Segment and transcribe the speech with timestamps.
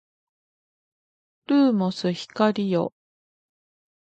[1.45, 2.91] ルーモス光よ